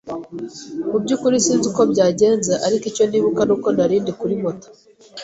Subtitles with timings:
[0.89, 4.67] mu byukuri sinzi uko byagenze ariko icyo nibuka nuko nari ndi kuri moto